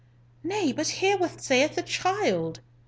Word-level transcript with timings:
"Nay, 0.43 0.71
but 0.71 0.87
hear 0.87 1.15
what 1.15 1.39
saith 1.41 1.75
the 1.75 1.83
child?" 1.83 2.59